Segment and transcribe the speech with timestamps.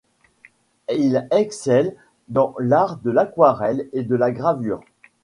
[0.89, 1.95] Il excelle
[2.27, 4.81] dans l'art de l'aquarelle et de la gravure.